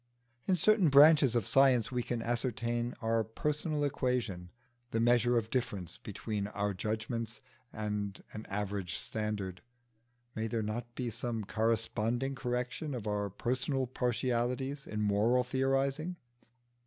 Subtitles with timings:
[0.47, 4.49] In certain branches of science we can ascertain our personal equation,
[4.89, 7.39] the measure of difference between our own judgments
[7.71, 9.61] and an average standard:
[10.33, 16.15] may there not be some corresponding correction of our personal partialities in moral theorising?